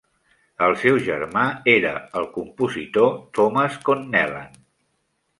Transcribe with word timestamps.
El 0.67 0.71
seu 0.83 0.95
germà 1.07 1.43
era 1.73 1.91
el 2.21 2.25
compositor 2.37 3.11
Thomas 3.39 3.77
Connellan. 3.91 4.57